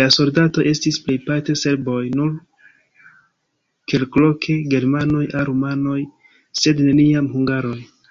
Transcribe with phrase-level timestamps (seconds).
[0.00, 2.28] La soldatoj estis plejparte serboj, nur
[3.94, 5.98] kelkloke germanoj aŭ rumanoj,
[6.62, 7.76] sed neniam hungaroj.